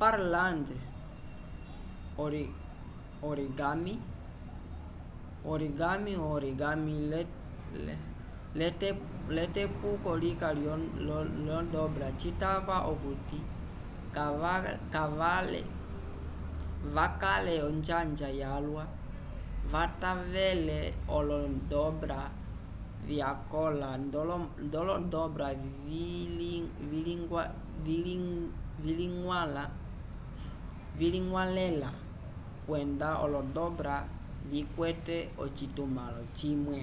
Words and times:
pureland 0.00 0.68
origami 3.24 3.94
o-origami 6.20 6.94
l'etepuko 9.38 10.10
lika 10.22 10.48
lyo-dobra 11.40 12.08
citava 12.22 12.76
okuti 12.90 13.38
vakale 16.96 17.54
onjanja 17.68 18.28
yalwa 18.42 18.84
kavatavele 19.70 20.80
olo-dobra 21.16 22.20
vyakõla 23.08 23.90
nd'olodobra 24.66 25.48
viliñgwalẽla 30.98 31.90
kwenda 32.66 33.08
olo-dobra 33.24 33.96
vikwete 34.50 35.18
ocitumãlo 35.44 36.22
cimwe 36.38 36.80